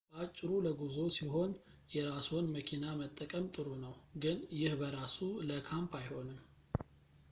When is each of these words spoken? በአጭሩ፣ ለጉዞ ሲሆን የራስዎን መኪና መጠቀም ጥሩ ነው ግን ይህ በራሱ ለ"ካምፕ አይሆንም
በአጭሩ፣ 0.11 0.51
ለጉዞ 0.65 0.97
ሲሆን 1.17 1.51
የራስዎን 1.95 2.47
መኪና 2.55 2.83
መጠቀም 3.01 3.45
ጥሩ 3.55 3.67
ነው 3.85 3.95
ግን 4.23 4.37
ይህ 4.61 4.73
በራሱ 4.81 5.17
ለ"ካምፕ 5.49 5.93
አይሆንም 6.01 6.41